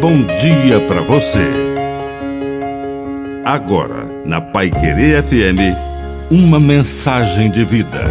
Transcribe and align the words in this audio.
bom 0.00 0.24
dia 0.24 0.80
para 0.88 1.02
você. 1.02 1.46
Agora, 3.44 4.06
na 4.24 4.40
Pai 4.40 4.70
Querer 4.70 5.22
FM, 5.22 5.76
uma 6.30 6.58
mensagem 6.58 7.50
de 7.50 7.62
vida. 7.66 8.04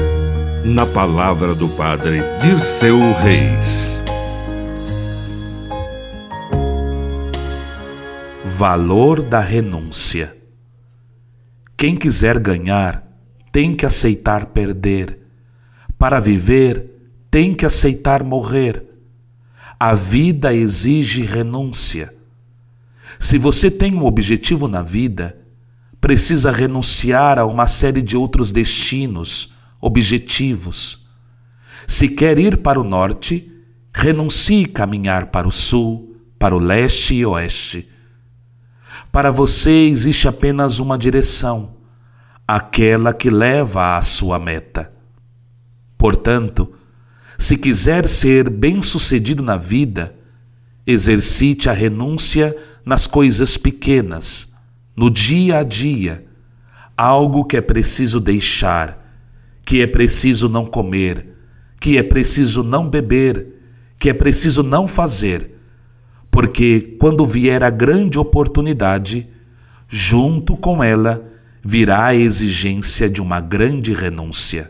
Na 0.63 0.85
palavra 0.85 1.55
do 1.55 1.67
Padre 1.69 2.21
Dirceu 2.43 2.99
Reis. 3.13 3.99
Valor 8.45 9.23
da 9.23 9.39
renúncia. 9.39 10.35
Quem 11.75 11.95
quiser 11.95 12.37
ganhar 12.37 13.03
tem 13.51 13.75
que 13.75 13.85
aceitar 13.85 14.47
perder. 14.47 15.17
Para 15.97 16.19
viver, 16.19 16.85
tem 17.31 17.55
que 17.55 17.65
aceitar 17.65 18.23
morrer. 18.23 18.88
A 19.79 19.93
vida 19.93 20.53
exige 20.53 21.21
renúncia. 21.21 22.13
Se 23.17 23.37
você 23.37 23.71
tem 23.71 23.95
um 23.95 24.05
objetivo 24.05 24.67
na 24.67 24.81
vida, 24.81 25.37
precisa 26.01 26.51
renunciar 26.51 27.39
a 27.39 27.45
uma 27.45 27.65
série 27.65 28.01
de 28.01 28.17
outros 28.17 28.51
destinos, 28.51 29.53
objetivos. 29.79 31.07
Se 31.87 32.09
quer 32.09 32.37
ir 32.37 32.57
para 32.57 32.77
o 32.77 32.83
norte, 32.83 33.49
renuncie 33.93 34.65
caminhar 34.65 35.27
para 35.27 35.47
o 35.47 35.51
sul, 35.51 36.13
para 36.37 36.53
o 36.53 36.59
leste 36.59 37.15
e 37.15 37.25
oeste. 37.25 37.89
Para 39.13 39.31
você 39.31 39.71
existe 39.71 40.27
apenas 40.27 40.79
uma 40.79 40.97
direção, 40.97 41.77
aquela 42.45 43.13
que 43.13 43.29
leva 43.29 43.95
à 43.95 44.01
sua 44.01 44.37
meta. 44.39 44.91
Portanto, 45.97 46.73
se 47.39 47.55
quiser 47.55 48.05
ser 48.05 48.49
bem-sucedido 48.49 49.41
na 49.41 49.55
vida, 49.55 50.13
exercite 50.85 51.69
a 51.69 51.73
renúncia 51.73 52.53
nas 52.83 53.07
coisas 53.07 53.55
pequenas, 53.55 54.53
no 54.93 55.09
dia 55.09 55.59
a 55.59 55.63
dia, 55.63 56.25
algo 56.97 57.45
que 57.45 57.55
é 57.55 57.61
preciso 57.61 58.19
deixar, 58.19 59.09
que 59.63 59.81
é 59.81 59.87
preciso 59.87 60.49
não 60.49 60.65
comer, 60.65 61.29
que 61.79 61.97
é 61.97 62.03
preciso 62.03 62.61
não 62.61 62.89
beber, 62.89 63.47
que 63.97 64.09
é 64.09 64.13
preciso 64.13 64.61
não 64.61 64.85
fazer, 64.85 65.55
porque 66.29 66.97
quando 66.99 67.25
vier 67.25 67.63
a 67.63 67.69
grande 67.69 68.19
oportunidade, 68.19 69.29
junto 69.87 70.57
com 70.57 70.83
ela 70.83 71.25
virá 71.63 72.07
a 72.07 72.15
exigência 72.15 73.09
de 73.09 73.21
uma 73.21 73.39
grande 73.39 73.93
renúncia. 73.93 74.69